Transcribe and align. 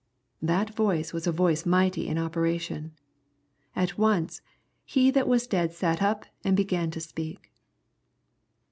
That 0.41 0.71
voice 0.73 1.13
was 1.13 1.27
a 1.27 1.31
voice 1.31 1.63
mighty 1.63 2.07
in 2.07 2.17
operation. 2.17 2.93
At 3.75 3.99
once 3.99 4.41
he 4.83 5.11
that 5.11 5.27
was 5.27 5.45
dead 5.45 5.73
sat 5.73 6.01
up 6.01 6.25
and 6.43 6.57
began 6.57 6.89
to 6.89 6.99
speak." 6.99 7.51